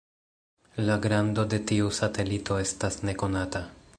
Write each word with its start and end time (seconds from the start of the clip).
La 0.87 0.95
grando 1.03 1.45
de 1.51 1.59
tiu 1.73 1.93
satelito 1.99 2.59
estas 2.65 3.01
nekonata. 3.11 3.65